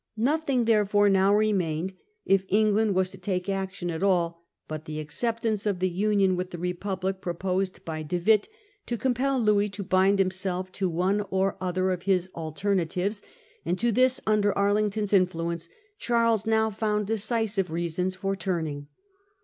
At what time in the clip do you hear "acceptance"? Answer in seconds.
4.99-5.67